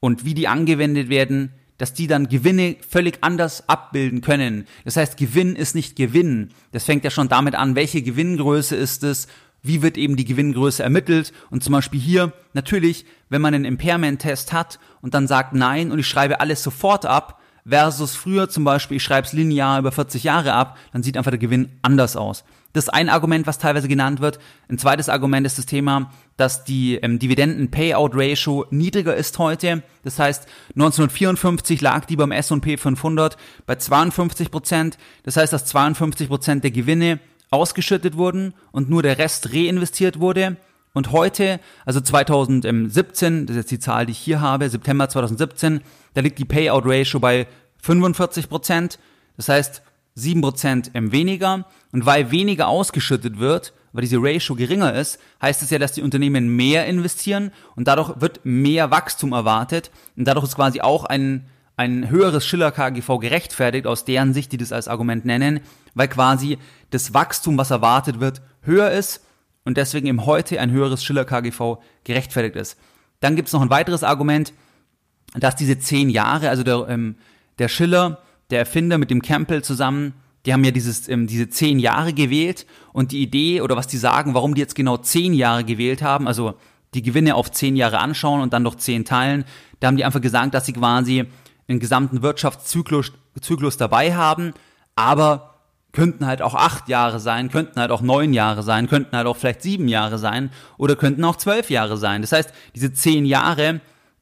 [0.00, 4.66] und wie die angewendet werden, dass die dann Gewinne völlig anders abbilden können.
[4.84, 6.50] Das heißt, Gewinn ist nicht Gewinn.
[6.72, 9.28] Das fängt ja schon damit an, welche Gewinngröße ist es,
[9.62, 11.32] wie wird eben die Gewinngröße ermittelt.
[11.50, 15.98] Und zum Beispiel hier, natürlich, wenn man einen Impairment-Test hat und dann sagt nein und
[15.98, 20.22] ich schreibe alles sofort ab, versus früher zum Beispiel, ich schreibe es linear über 40
[20.24, 22.44] Jahre ab, dann sieht einfach der Gewinn anders aus.
[22.72, 24.38] Das ist ein Argument, was teilweise genannt wird.
[24.68, 29.82] Ein zweites Argument ist das Thema, dass die ähm, Dividenden-Payout-Ratio niedriger ist heute.
[30.04, 34.98] Das heißt, 1954 lag die beim S&P 500 bei 52 Prozent.
[35.22, 37.18] Das heißt, dass 52 Prozent der Gewinne
[37.50, 40.56] ausgeschüttet wurden und nur der Rest reinvestiert wurde.
[40.96, 45.82] Und heute, also 2017, das ist jetzt die Zahl, die ich hier habe, September 2017,
[46.14, 47.46] da liegt die Payout-Ratio bei
[47.82, 48.98] 45 Prozent.
[49.36, 49.82] Das heißt,
[50.16, 51.66] 7% weniger.
[51.92, 56.00] Und weil weniger ausgeschüttet wird, weil diese Ratio geringer ist, heißt es ja, dass die
[56.00, 59.90] Unternehmen mehr investieren und dadurch wird mehr Wachstum erwartet.
[60.16, 61.44] Und dadurch ist quasi auch ein,
[61.76, 65.60] ein höheres Schiller KGV gerechtfertigt, aus deren Sicht, die das als Argument nennen,
[65.92, 66.56] weil quasi
[66.88, 69.25] das Wachstum, was erwartet wird, höher ist
[69.66, 72.78] und deswegen eben heute ein höheres Schiller KGV gerechtfertigt ist.
[73.20, 74.54] Dann gibt es noch ein weiteres Argument,
[75.34, 77.16] dass diese zehn Jahre, also der, ähm,
[77.58, 80.14] der Schiller der Erfinder mit dem Campbell zusammen,
[80.46, 83.96] die haben ja dieses, ähm, diese zehn Jahre gewählt und die Idee oder was die
[83.96, 86.54] sagen, warum die jetzt genau zehn Jahre gewählt haben, also
[86.94, 89.44] die Gewinne auf zehn Jahre anschauen und dann noch zehn teilen,
[89.80, 91.24] da haben die einfach gesagt, dass sie quasi
[91.66, 94.54] einen gesamten Wirtschaftszyklus Zyklus dabei haben,
[94.94, 95.55] aber
[95.96, 99.36] könnten halt auch acht Jahre sein, könnten halt auch neun Jahre sein, könnten halt auch
[99.36, 102.20] vielleicht sieben Jahre sein oder könnten auch zwölf Jahre sein.
[102.20, 103.80] Das heißt, diese zehn Jahre,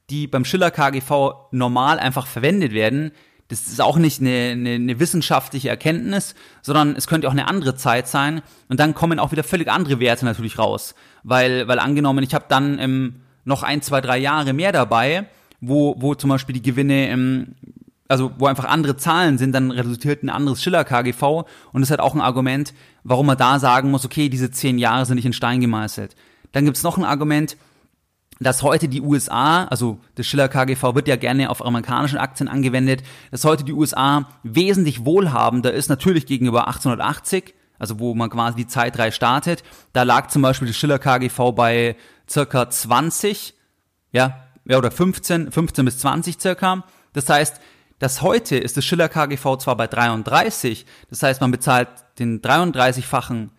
[0.09, 3.11] die beim Schiller KGV normal einfach verwendet werden,
[3.49, 7.75] das ist auch nicht eine, eine, eine wissenschaftliche Erkenntnis, sondern es könnte auch eine andere
[7.75, 10.95] Zeit sein und dann kommen auch wieder völlig andere Werte natürlich raus.
[11.23, 15.27] Weil, weil angenommen, ich habe dann ähm, noch ein, zwei, drei Jahre mehr dabei,
[15.59, 17.55] wo, wo zum Beispiel die Gewinne, ähm,
[18.07, 22.01] also wo einfach andere Zahlen sind, dann resultiert ein anderes Schiller-KGV und das ist halt
[22.01, 25.33] auch ein Argument, warum man da sagen muss, okay, diese zehn Jahre sind nicht in
[25.33, 26.15] Stein gemeißelt.
[26.51, 27.57] Dann gibt's noch ein Argument,
[28.39, 33.01] dass heute die USA, also das Schiller KGV wird ja gerne auf amerikanischen Aktien angewendet,
[33.31, 38.67] dass heute die USA wesentlich wohlhabender ist, natürlich gegenüber 1880, also wo man quasi die
[38.67, 39.63] Zeitreihe startet.
[39.93, 41.95] Da lag zum Beispiel das Schiller KGV bei
[42.29, 43.53] circa 20,
[44.11, 46.83] ja, ja oder 15, 15 bis 20 circa.
[47.13, 47.61] Das heißt,
[47.99, 51.87] dass heute ist das Schiller KGV zwar bei 33, das heißt, man bezahlt
[52.19, 53.51] den 33-fachen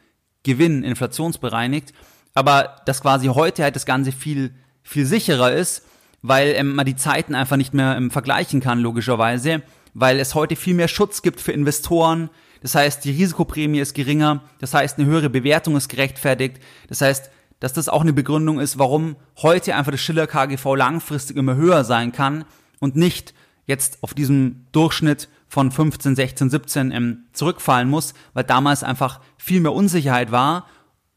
[0.43, 1.93] Gewinn inflationsbereinigt,
[2.35, 4.53] aber dass quasi heute halt das Ganze viel
[4.87, 5.83] viel sicherer ist,
[6.23, 9.63] weil ähm, man die Zeiten einfach nicht mehr ähm, vergleichen kann, logischerweise,
[9.95, 12.31] weil es heute viel mehr Schutz gibt für Investoren.
[12.63, 16.61] Das heißt, die Risikoprämie ist geringer, das heißt, eine höhere Bewertung ist gerechtfertigt.
[16.89, 21.37] Das heißt, dass das auch eine Begründung ist, warum heute einfach das Schiller KGV langfristig
[21.37, 22.45] immer höher sein kann
[22.79, 23.35] und nicht
[23.67, 29.61] jetzt auf diesem Durchschnitt von 15, 16, 17 ähm, zurückfallen muss, weil damals einfach viel
[29.61, 30.67] mehr Unsicherheit war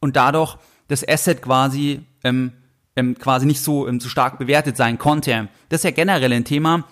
[0.00, 0.56] und dadurch
[0.88, 2.52] das Asset quasi ähm,
[2.96, 5.48] ähm, quasi nicht so, ähm, so stark bewertet sein konnte.
[5.68, 6.84] Das ist ja generell ein Thema.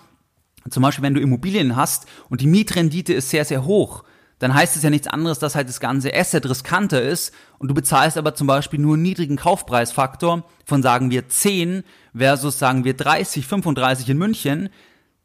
[0.69, 4.03] Zum Beispiel, wenn du Immobilien hast und die Mietrendite ist sehr, sehr hoch,
[4.39, 7.73] dann heißt es ja nichts anderes, dass halt das ganze Asset riskanter ist und du
[7.73, 11.83] bezahlst aber zum Beispiel nur einen niedrigen Kaufpreisfaktor von sagen wir 10
[12.15, 14.69] versus sagen wir 30, 35 in München,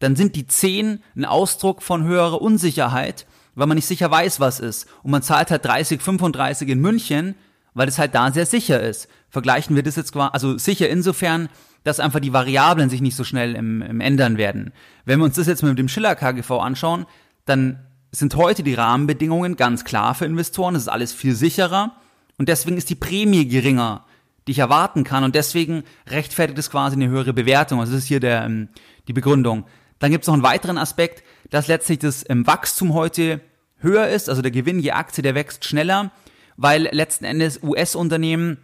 [0.04, 4.60] dann sind die 10 ein Ausdruck von höherer Unsicherheit, weil man nicht sicher weiß, was
[4.60, 4.86] ist.
[5.02, 7.34] Und man zahlt halt 30, 35 in München,
[7.72, 9.08] weil es halt da sehr sicher ist.
[9.30, 11.48] Vergleichen wir das jetzt quasi, also sicher insofern,
[11.84, 14.72] dass einfach die Variablen sich nicht so schnell im, im ändern werden.
[15.04, 17.06] Wenn wir uns das jetzt mit dem Schiller KGV anschauen,
[17.44, 20.74] dann sind heute die Rahmenbedingungen ganz klar für Investoren.
[20.74, 21.96] Es ist alles viel sicherer
[22.38, 24.04] und deswegen ist die Prämie geringer,
[24.46, 27.80] die ich erwarten kann und deswegen rechtfertigt es quasi eine höhere Bewertung.
[27.80, 28.68] Also das ist hier der, ähm,
[29.08, 29.64] die Begründung.
[29.98, 33.40] Dann gibt es noch einen weiteren Aspekt, dass letztlich das ähm, Wachstum heute
[33.78, 36.10] höher ist, also der Gewinn je Aktie, der wächst schneller,
[36.56, 38.58] weil letzten Endes US-Unternehmen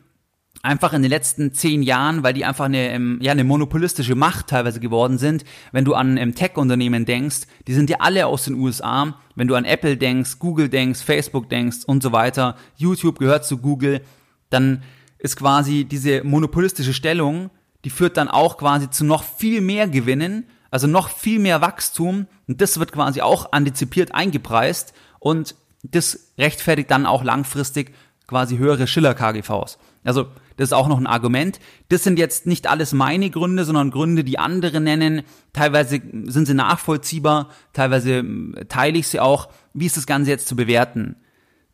[0.63, 4.49] einfach in den letzten zehn Jahren, weil die einfach eine, ähm, ja, eine monopolistische Macht
[4.49, 5.45] teilweise geworden sind.
[5.73, 9.19] Wenn du an ähm, Tech-Unternehmen denkst, die sind ja alle aus den USA.
[9.37, 13.59] Wenn du an Apple denkst, Google denkst, Facebook denkst und so weiter, YouTube gehört zu
[13.59, 14.03] Google,
[14.51, 14.83] dann
[15.19, 17.51] ist quasi diese monopolistische Stellung,
[17.85, 22.27] die führt dann auch quasi zu noch viel mehr Gewinnen, also noch viel mehr Wachstum
[22.47, 27.95] und das wird quasi auch antizipiert eingepreist und das rechtfertigt dann auch langfristig
[28.27, 29.79] quasi höhere Schiller-KGVs.
[30.05, 31.59] Also das ist auch noch ein Argument.
[31.89, 35.23] Das sind jetzt nicht alles meine Gründe, sondern Gründe, die andere nennen.
[35.53, 39.49] Teilweise sind sie nachvollziehbar, teilweise hm, teile ich sie auch.
[39.73, 41.17] Wie ist das Ganze jetzt zu bewerten?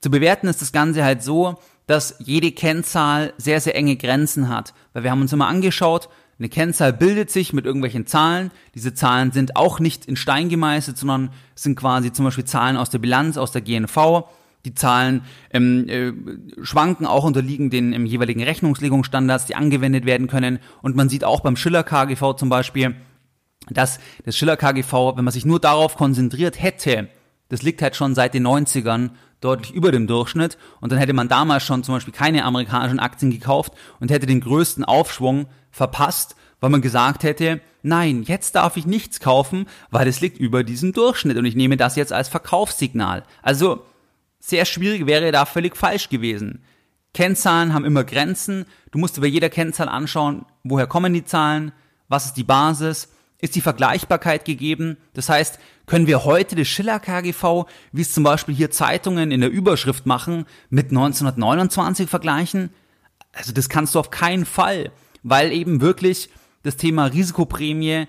[0.00, 1.56] Zu bewerten ist das Ganze halt so,
[1.86, 4.72] dass jede Kennzahl sehr, sehr enge Grenzen hat.
[4.92, 8.50] Weil wir haben uns immer angeschaut, eine Kennzahl bildet sich mit irgendwelchen Zahlen.
[8.74, 12.90] Diese Zahlen sind auch nicht in Stein gemeißelt, sondern sind quasi zum Beispiel Zahlen aus
[12.90, 14.24] der Bilanz, aus der GNV.
[14.66, 15.22] Die Zahlen
[15.52, 16.12] ähm, äh,
[16.62, 20.58] schwanken auch unterliegen den im jeweiligen Rechnungslegungsstandards, die angewendet werden können.
[20.82, 22.96] Und man sieht auch beim Schiller KGV zum Beispiel,
[23.70, 27.08] dass das Schiller KGV, wenn man sich nur darauf konzentriert hätte,
[27.48, 29.10] das liegt halt schon seit den 90ern
[29.46, 33.30] deutlich über dem Durchschnitt und dann hätte man damals schon zum Beispiel keine amerikanischen Aktien
[33.30, 38.86] gekauft und hätte den größten Aufschwung verpasst, weil man gesagt hätte, nein, jetzt darf ich
[38.86, 43.22] nichts kaufen, weil es liegt über diesem Durchschnitt und ich nehme das jetzt als Verkaufssignal.
[43.42, 43.84] Also
[44.40, 46.62] sehr schwierig wäre da völlig falsch gewesen.
[47.14, 48.66] Kennzahlen haben immer Grenzen.
[48.90, 51.72] Du musst bei jeder Kennzahl anschauen, woher kommen die Zahlen,
[52.08, 53.08] was ist die Basis,
[53.40, 54.96] ist die Vergleichbarkeit gegeben.
[55.14, 59.40] Das heißt, können wir heute das Schiller KGV, wie es zum Beispiel hier Zeitungen in
[59.40, 62.70] der Überschrift machen, mit 1929 vergleichen?
[63.32, 64.90] Also das kannst du auf keinen Fall,
[65.22, 66.30] weil eben wirklich
[66.62, 68.06] das Thema Risikoprämie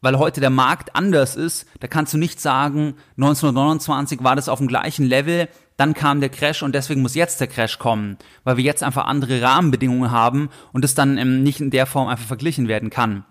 [0.00, 1.66] weil heute der Markt anders ist.
[1.80, 6.28] Da kannst du nicht sagen, 1929 war das auf dem gleichen Level, dann kam der
[6.28, 10.50] Crash und deswegen muss jetzt der Crash kommen, weil wir jetzt einfach andere Rahmenbedingungen haben
[10.72, 13.24] und es dann ähm, nicht in der Form einfach verglichen werden kann.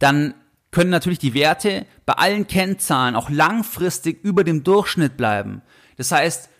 [0.00, 0.34] Dann
[0.72, 5.62] können natürlich die Werte bei allen Kennzahlen auch langfristig über dem Durchschnitt bleiben.
[5.96, 6.50] Das heißt,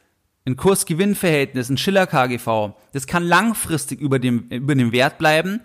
[0.46, 5.60] ein Kurs-Gewinn-Verhältnis, ein Schiller-KGV, das kann langfristig über dem, über dem Wert bleiben,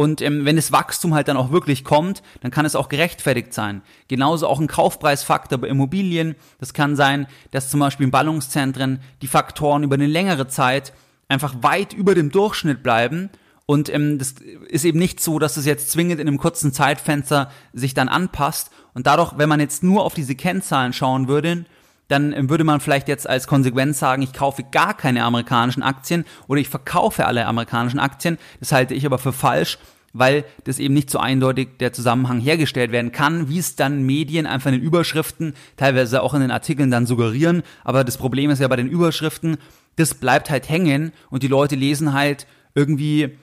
[0.00, 3.52] und ähm, wenn das Wachstum halt dann auch wirklich kommt, dann kann es auch gerechtfertigt
[3.52, 3.82] sein.
[4.08, 6.36] Genauso auch ein Kaufpreisfaktor bei Immobilien.
[6.58, 10.94] Das kann sein, dass zum Beispiel in Ballungszentren die Faktoren über eine längere Zeit
[11.28, 13.28] einfach weit über dem Durchschnitt bleiben.
[13.70, 14.34] Und ähm, das
[14.68, 18.72] ist eben nicht so, dass es jetzt zwingend in einem kurzen Zeitfenster sich dann anpasst.
[18.94, 21.66] Und dadurch, wenn man jetzt nur auf diese Kennzahlen schauen würde,
[22.08, 26.24] dann ähm, würde man vielleicht jetzt als Konsequenz sagen, ich kaufe gar keine amerikanischen Aktien
[26.48, 28.38] oder ich verkaufe alle amerikanischen Aktien.
[28.58, 29.78] Das halte ich aber für falsch,
[30.12, 34.46] weil das eben nicht so eindeutig der Zusammenhang hergestellt werden kann, wie es dann Medien
[34.46, 37.62] einfach in den Überschriften, teilweise auch in den Artikeln dann suggerieren.
[37.84, 39.58] Aber das Problem ist ja bei den Überschriften,
[39.94, 43.38] das bleibt halt hängen und die Leute lesen halt irgendwie,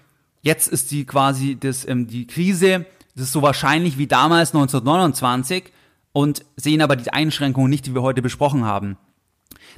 [0.47, 5.71] jetzt ist die quasi das, ähm, die Krise, das ist so wahrscheinlich wie damals 1929
[6.13, 8.97] und sehen aber die Einschränkungen nicht, die wir heute besprochen haben.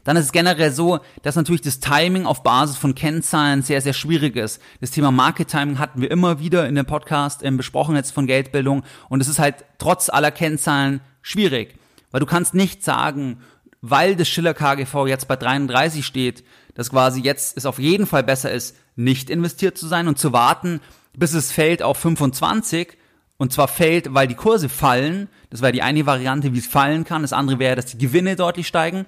[0.03, 3.93] Dann ist es generell so, dass natürlich das Timing auf Basis von Kennzahlen sehr, sehr
[3.93, 4.61] schwierig ist.
[4.79, 8.27] Das Thema Market Timing hatten wir immer wieder in dem Podcast ähm, besprochen jetzt von
[8.27, 11.75] Geldbildung und es ist halt trotz aller Kennzahlen schwierig,
[12.11, 13.39] weil du kannst nicht sagen,
[13.81, 18.23] weil das Schiller KGV jetzt bei 33 steht, dass quasi jetzt es auf jeden Fall
[18.23, 20.81] besser ist, nicht investiert zu sein und zu warten,
[21.13, 22.97] bis es fällt auf 25
[23.37, 25.29] und zwar fällt, weil die Kurse fallen.
[25.49, 27.21] Das wäre die eine Variante, wie es fallen kann.
[27.21, 29.05] Das andere wäre, dass die Gewinne deutlich steigen.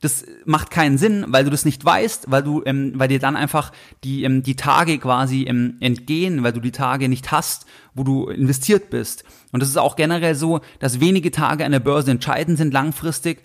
[0.00, 3.34] Das macht keinen Sinn, weil du das nicht weißt, weil du, ähm, weil dir dann
[3.34, 3.72] einfach
[4.04, 8.28] die ähm, die Tage quasi ähm, entgehen, weil du die Tage nicht hast, wo du
[8.28, 9.24] investiert bist.
[9.50, 13.42] Und das ist auch generell so, dass wenige Tage an der Börse entscheidend sind langfristig,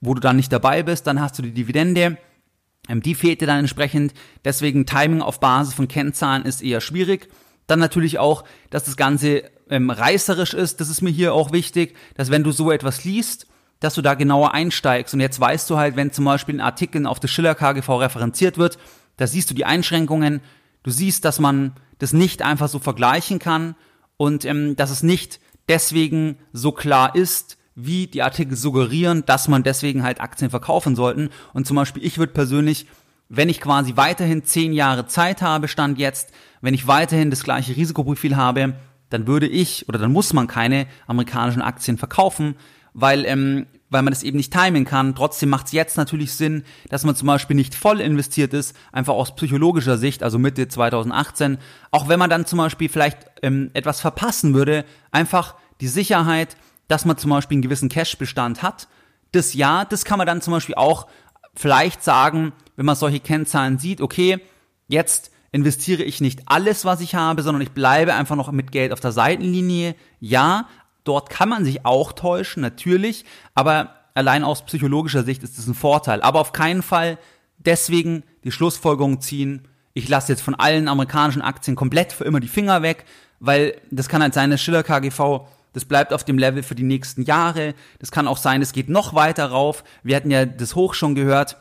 [0.00, 1.06] wo du dann nicht dabei bist.
[1.06, 2.18] Dann hast du die Dividende
[2.88, 4.14] Ähm, die fehlte dann entsprechend.
[4.44, 7.28] Deswegen Timing auf Basis von Kennzahlen ist eher schwierig.
[7.66, 10.80] Dann natürlich auch, dass das Ganze ähm, reißerisch ist.
[10.80, 13.48] Das ist mir hier auch wichtig, dass wenn du so etwas liest,
[13.80, 15.14] dass du da genauer einsteigst.
[15.14, 18.56] Und jetzt weißt du halt, wenn zum Beispiel ein Artikel auf der Schiller KGV referenziert
[18.56, 18.78] wird,
[19.16, 20.40] da siehst du die Einschränkungen.
[20.82, 23.74] Du siehst, dass man das nicht einfach so vergleichen kann
[24.16, 29.62] und ähm, dass es nicht deswegen so klar ist, wie die Artikel suggerieren, dass man
[29.62, 31.28] deswegen halt Aktien verkaufen sollten.
[31.52, 32.86] Und zum Beispiel, ich würde persönlich,
[33.28, 37.76] wenn ich quasi weiterhin zehn Jahre Zeit habe, stand jetzt, wenn ich weiterhin das gleiche
[37.76, 38.74] Risikoprofil habe,
[39.10, 42.56] dann würde ich oder dann muss man keine amerikanischen Aktien verkaufen,
[42.94, 45.14] weil ähm, weil man das eben nicht timen kann.
[45.14, 49.14] Trotzdem macht es jetzt natürlich Sinn, dass man zum Beispiel nicht voll investiert ist, einfach
[49.14, 51.58] aus psychologischer Sicht, also Mitte 2018.
[51.90, 56.56] Auch wenn man dann zum Beispiel vielleicht ähm, etwas verpassen würde, einfach die Sicherheit,
[56.88, 58.88] dass man zum Beispiel einen gewissen Cash-Bestand hat.
[59.32, 61.06] Das ja, das kann man dann zum Beispiel auch
[61.54, 64.38] vielleicht sagen, wenn man solche Kennzahlen sieht, okay,
[64.88, 68.92] jetzt investiere ich nicht alles, was ich habe, sondern ich bleibe einfach noch mit Geld
[68.92, 69.94] auf der Seitenlinie.
[70.20, 70.68] Ja,
[71.06, 75.74] Dort kann man sich auch täuschen, natürlich, aber allein aus psychologischer Sicht ist das ein
[75.74, 76.20] Vorteil.
[76.20, 77.16] Aber auf keinen Fall
[77.58, 82.48] deswegen die Schlussfolgerung ziehen, ich lasse jetzt von allen amerikanischen Aktien komplett für immer die
[82.48, 83.04] Finger weg,
[83.38, 85.46] weil das kann halt sein, das Schiller KGV,
[85.76, 87.74] das bleibt auf dem Level für die nächsten Jahre.
[87.98, 89.84] Das kann auch sein, es geht noch weiter rauf.
[90.02, 91.58] Wir hatten ja das Hoch schon gehört.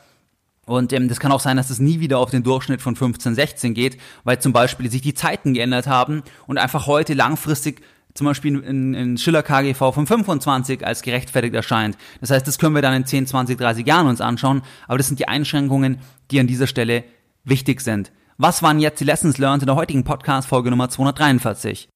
[0.66, 3.36] Und ähm, das kann auch sein, dass es nie wieder auf den Durchschnitt von 15,
[3.36, 7.82] 16 geht, weil zum Beispiel sich die Zeiten geändert haben und einfach heute langfristig
[8.14, 11.98] zum Beispiel in, in Schiller KGV von 25 als gerechtfertigt erscheint.
[12.22, 15.08] Das heißt, das können wir dann in 10, 20, 30 Jahren uns anschauen, aber das
[15.08, 16.00] sind die Einschränkungen,
[16.32, 17.04] die an dieser Stelle
[17.44, 18.14] wichtig sind.
[18.38, 21.90] Was waren jetzt die Lessons learned in der heutigen Podcast-Folge Nummer 243?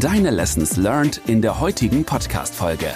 [0.00, 2.92] Deine Lessons learned in der heutigen Podcast-Folge.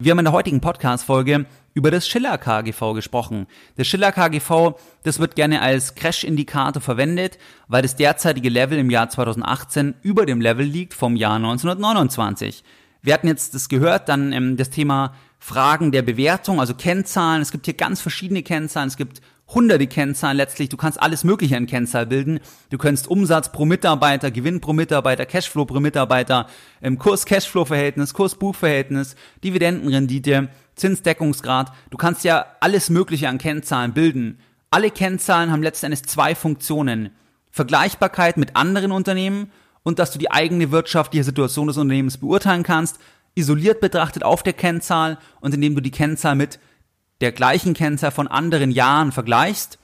[0.00, 3.46] Wir haben in der heutigen Podcast-Folge über das Schiller KGV gesprochen.
[3.76, 7.38] Das Schiller KGV, das wird gerne als Crash-Indikator verwendet,
[7.68, 12.64] weil das derzeitige Level im Jahr 2018 über dem Level liegt vom Jahr 1929.
[13.02, 17.40] Wir hatten jetzt das gehört, dann ähm, das Thema Fragen der Bewertung, also Kennzahlen.
[17.40, 18.88] Es gibt hier ganz verschiedene Kennzahlen.
[18.88, 19.20] Es gibt
[19.54, 20.68] hunderte Kennzahlen letztlich.
[20.68, 22.40] Du kannst alles Mögliche in Kennzahl bilden.
[22.70, 26.46] Du kannst Umsatz pro Mitarbeiter, Gewinn pro Mitarbeiter, Cashflow pro Mitarbeiter,
[26.80, 31.72] im Kurs-Cashflow-Verhältnis, Kurs-Buch-Verhältnis, Dividendenrendite, Zinsdeckungsgrad.
[31.90, 34.38] Du kannst ja alles Mögliche an Kennzahlen bilden.
[34.70, 37.10] Alle Kennzahlen haben letztendlich zwei Funktionen.
[37.50, 39.50] Vergleichbarkeit mit anderen Unternehmen
[39.82, 43.00] und dass du die eigene wirtschaftliche Situation des Unternehmens beurteilen kannst,
[43.34, 46.60] isoliert betrachtet auf der Kennzahl und indem du die Kennzahl mit
[47.20, 49.78] der gleichen Kennzahl von anderen Jahren vergleichst.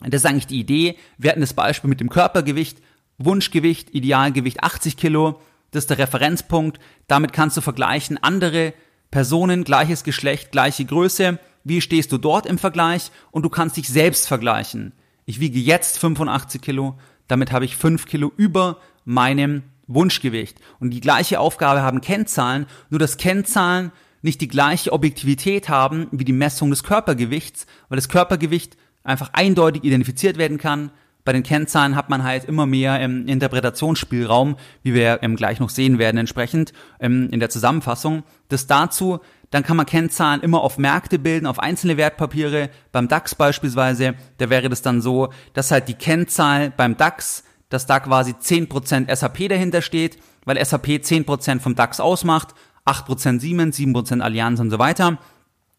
[0.00, 0.96] Das ist eigentlich die Idee.
[1.16, 2.78] Wir hatten das Beispiel mit dem Körpergewicht,
[3.18, 5.40] Wunschgewicht, Idealgewicht 80 Kilo.
[5.70, 6.78] Das ist der Referenzpunkt.
[7.06, 8.74] Damit kannst du vergleichen andere
[9.10, 11.38] Personen, gleiches Geschlecht, gleiche Größe.
[11.64, 13.10] Wie stehst du dort im Vergleich?
[13.30, 14.92] Und du kannst dich selbst vergleichen.
[15.24, 16.98] Ich wiege jetzt 85 Kilo.
[17.26, 20.58] Damit habe ich 5 Kilo über meinem Wunschgewicht.
[20.78, 23.92] Und die gleiche Aufgabe haben Kennzahlen, nur dass Kennzahlen
[24.26, 29.84] nicht die gleiche Objektivität haben wie die Messung des Körpergewichts, weil das Körpergewicht einfach eindeutig
[29.84, 30.90] identifiziert werden kann.
[31.24, 35.70] Bei den Kennzahlen hat man halt immer mehr ähm, Interpretationsspielraum, wie wir ähm, gleich noch
[35.70, 38.22] sehen werden entsprechend ähm, in der Zusammenfassung.
[38.48, 42.68] Das dazu, dann kann man Kennzahlen immer auf Märkte bilden, auf einzelne Wertpapiere.
[42.92, 47.86] Beim DAX beispielsweise, da wäre das dann so, dass halt die Kennzahl beim DAX, dass
[47.86, 52.54] da quasi 10% SAP dahinter steht, weil SAP 10% vom DAX ausmacht
[52.86, 55.18] 8% Siemens, 7% Allianz und so weiter.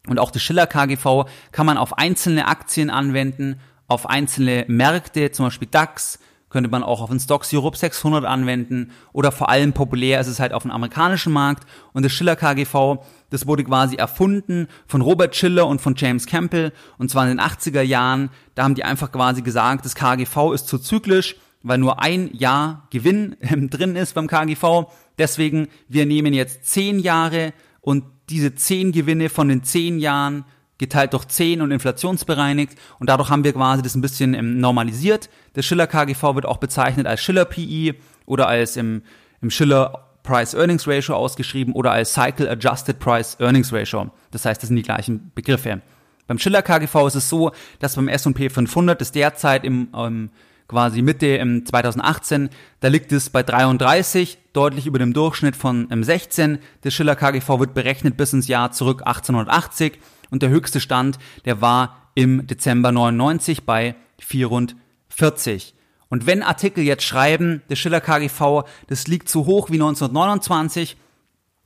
[0.06, 5.46] Und auch das Schiller KGV kann man auf einzelne Aktien anwenden, auf einzelne Märkte, zum
[5.46, 6.18] Beispiel DAX,
[6.50, 10.40] könnte man auch auf den Stocks Europe 600 anwenden oder vor allem populär ist es
[10.40, 12.98] halt auf dem amerikanischen Markt und das Schiller KGV,
[13.30, 17.40] das wurde quasi erfunden von Robert Schiller und von James Campbell und zwar in den
[17.40, 22.00] 80er Jahren, da haben die einfach quasi gesagt, das KGV ist zu zyklisch, weil nur
[22.00, 23.36] ein Jahr Gewinn
[23.70, 24.86] drin ist beim KGV
[25.18, 30.44] Deswegen, wir nehmen jetzt zehn Jahre und diese zehn Gewinne von den zehn Jahren
[30.78, 35.28] geteilt durch zehn und inflationsbereinigt und dadurch haben wir quasi das ein bisschen ähm, normalisiert.
[35.56, 37.96] Der Schiller KGV wird auch bezeichnet als Schiller PE
[38.26, 39.02] oder als im,
[39.40, 44.10] im Schiller Price Earnings Ratio ausgeschrieben oder als Cycle Adjusted Price Earnings Ratio.
[44.30, 45.80] Das heißt, das sind die gleichen Begriffe.
[46.28, 47.50] Beim Schiller KGV ist es so,
[47.80, 50.30] dass beim S&P 500 ist derzeit im, im
[50.68, 52.50] quasi Mitte 2018,
[52.80, 56.58] da liegt es bei 33, deutlich über dem Durchschnitt von 16.
[56.84, 59.98] Der Schiller KGV wird berechnet bis ins Jahr zurück 1880
[60.30, 65.74] und der höchste Stand, der war im Dezember 99 bei 44.
[66.10, 70.96] Und wenn Artikel jetzt schreiben, der Schiller KGV, das liegt zu hoch wie 1929,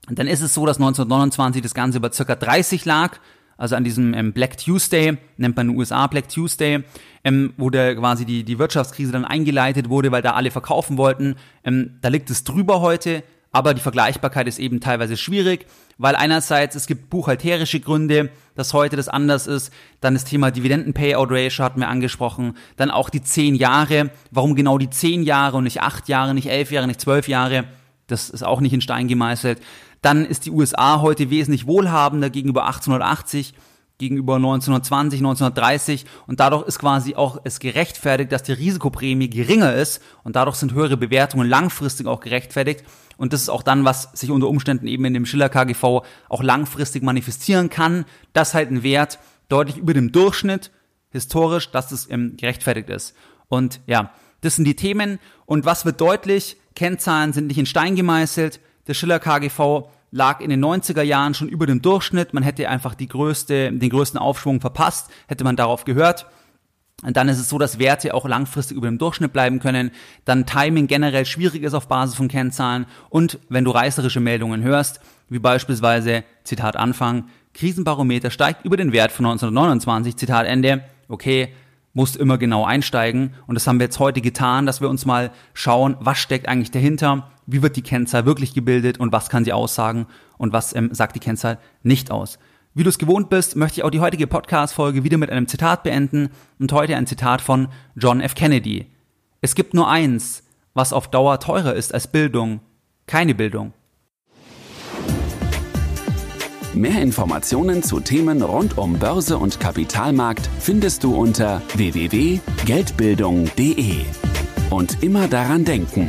[0.08, 3.18] dann ist es so, dass 1929 das Ganze über circa 30 lag
[3.56, 6.82] also an diesem ähm, Black Tuesday, nennt man in den USA Black Tuesday,
[7.24, 11.36] ähm, wo der quasi die, die Wirtschaftskrise dann eingeleitet wurde, weil da alle verkaufen wollten.
[11.64, 13.22] Ähm, da liegt es drüber heute,
[13.52, 15.66] aber die Vergleichbarkeit ist eben teilweise schwierig,
[15.98, 21.64] weil einerseits es gibt buchhalterische Gründe, dass heute das anders ist, dann das Thema Dividenden-Payout-Ratio
[21.64, 25.82] hatten wir angesprochen, dann auch die zehn Jahre, warum genau die zehn Jahre und nicht
[25.82, 27.64] acht Jahre, nicht elf Jahre, nicht zwölf Jahre,
[28.06, 29.60] das ist auch nicht in Stein gemeißelt.
[30.02, 33.54] Dann ist die USA heute wesentlich wohlhabender gegenüber 1880
[33.98, 40.02] gegenüber 1920, 1930 und dadurch ist quasi auch es gerechtfertigt, dass die Risikoprämie geringer ist
[40.24, 42.84] und dadurch sind höhere Bewertungen langfristig auch gerechtfertigt
[43.16, 46.42] und das ist auch dann, was sich unter Umständen eben in dem Schiller KGV auch
[46.42, 50.72] langfristig manifestieren kann, dass halt ein Wert deutlich über dem Durchschnitt
[51.10, 53.14] historisch, dass das ähm, gerechtfertigt ist.
[53.48, 56.56] Und ja, das sind die Themen und was wird deutlich?
[56.74, 58.58] Kennzahlen sind nicht in Stein gemeißelt.
[58.86, 62.34] Der Schiller KGV lag in den 90er Jahren schon über dem Durchschnitt.
[62.34, 66.26] Man hätte einfach die größte, den größten Aufschwung verpasst, hätte man darauf gehört.
[67.02, 69.90] Und dann ist es so, dass Werte auch langfristig über dem Durchschnitt bleiben können.
[70.24, 72.86] Dann Timing generell schwierig ist auf Basis von Kennzahlen.
[73.08, 77.24] Und wenn du reißerische Meldungen hörst, wie beispielsweise, Zitat Anfang,
[77.54, 81.52] Krisenbarometer steigt über den Wert von 1929, Zitat Ende, okay,
[81.92, 83.34] musst immer genau einsteigen.
[83.46, 86.70] Und das haben wir jetzt heute getan, dass wir uns mal schauen, was steckt eigentlich
[86.70, 90.06] dahinter, wie wird die Kennzahl wirklich gebildet und was kann sie aussagen
[90.38, 92.38] und was ähm, sagt die Kennzahl nicht aus.
[92.74, 95.82] Wie du es gewohnt bist, möchte ich auch die heutige Podcast-Folge wieder mit einem Zitat
[95.82, 98.34] beenden und heute ein Zitat von John F.
[98.34, 98.86] Kennedy.
[99.42, 100.42] Es gibt nur eins,
[100.72, 102.60] was auf Dauer teurer ist als Bildung,
[103.06, 103.74] keine Bildung.
[106.74, 113.96] Mehr Informationen zu Themen rund um Börse und Kapitalmarkt findest du unter www.geldbildung.de.
[114.70, 116.08] Und immer daran denken,